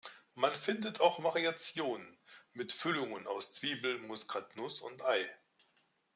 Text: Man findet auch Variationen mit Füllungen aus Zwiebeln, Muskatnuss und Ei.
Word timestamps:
Man 0.33 0.55
findet 0.55 0.99
auch 0.99 1.21
Variationen 1.21 2.17
mit 2.53 2.73
Füllungen 2.73 3.27
aus 3.27 3.53
Zwiebeln, 3.53 4.07
Muskatnuss 4.07 4.81
und 4.81 5.03
Ei. 5.03 5.23